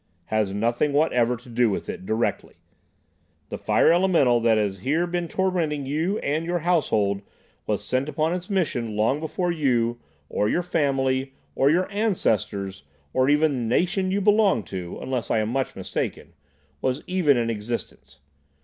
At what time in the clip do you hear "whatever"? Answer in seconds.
0.93-1.37